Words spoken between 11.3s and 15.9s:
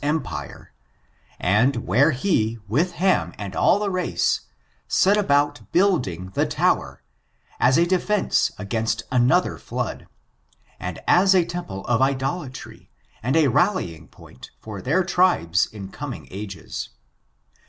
a temple of idolatrj/ and a rallying point for their tribes in